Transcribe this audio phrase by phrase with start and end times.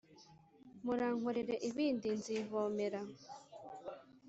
[0.85, 3.01] Murankorere ibindi nzivomera.